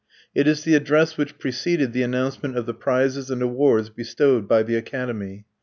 [0.33, 4.63] It is the address which preceded the announcement of the prizes and awards bestowed by
[4.63, 5.45] the Academy.